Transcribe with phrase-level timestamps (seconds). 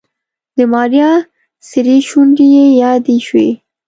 [0.57, 1.11] د ماريا
[1.69, 3.49] سرې شونډې يې يادې شوې.